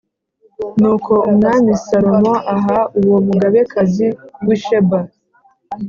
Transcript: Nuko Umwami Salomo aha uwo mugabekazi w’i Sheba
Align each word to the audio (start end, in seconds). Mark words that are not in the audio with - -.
Nuko 0.79 1.13
Umwami 1.29 1.71
Salomo 1.85 2.33
aha 2.55 2.77
uwo 2.99 3.17
mugabekazi 3.27 4.07
w’i 4.45 4.57
Sheba 4.63 4.99